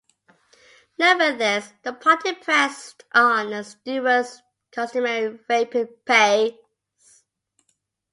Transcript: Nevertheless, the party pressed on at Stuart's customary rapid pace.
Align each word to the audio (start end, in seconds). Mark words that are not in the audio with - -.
Nevertheless, 0.97 1.75
the 1.83 1.93
party 1.93 2.33
pressed 2.33 3.03
on 3.11 3.53
at 3.53 3.67
Stuart's 3.67 4.41
customary 4.71 5.37
rapid 5.47 6.03
pace. 6.07 7.21